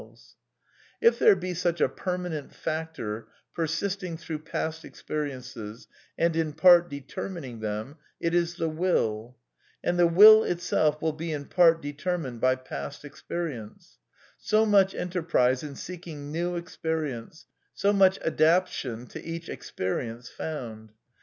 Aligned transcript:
94 0.01 0.07
A 0.07 0.09
DEFENCE 0.09 0.33
OF 0.33 0.41
IDEALISM 0.41 1.13
If 1.13 1.19
there 1.19 1.35
be 1.35 1.53
such 1.53 1.81
a 1.81 1.87
permanent 1.89 2.55
factor 2.55 3.27
persisting 3.53 4.17
through 4.17 4.39
past 4.39 4.83
experiences, 4.83 5.87
and 6.17 6.35
in 6.35 6.53
part 6.53 6.89
determining 6.89 7.59
them, 7.59 7.97
it 8.19 8.33
is 8.33 8.55
the 8.55 8.67
Will; 8.67 9.37
and 9.83 9.99
the 9.99 10.07
Will 10.07 10.43
itself 10.43 11.03
will 11.03 11.13
be 11.13 11.31
in 11.31 11.45
part 11.45 11.83
determined 11.83 12.41
by 12.41 12.55
past 12.55 13.05
experience; 13.05 13.99
so 14.39 14.65
much 14.65 14.95
enterprise 14.95 15.61
in 15.61 15.75
seeking 15.75 16.31
new 16.31 16.59
expe 16.59 16.99
rience, 17.03 17.45
so 17.75 17.93
much 17.93 18.17
adaption 18.23 19.05
to 19.05 19.23
each 19.23 19.49
experience 19.49 20.29
found. 20.29 20.93